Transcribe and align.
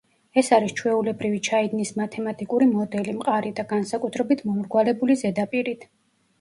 ეს 0.41 0.47
არის 0.55 0.71
ჩვეულებრივი 0.79 1.41
ჩაიდნის 1.47 1.91
მათემატიკური 2.01 2.69
მოდელი, 2.73 3.15
მყარი 3.21 3.55
და 3.61 3.69
განსაკუთრებით 3.77 4.45
მომრგვალებული 4.51 5.23
ზედაპირით. 5.25 5.91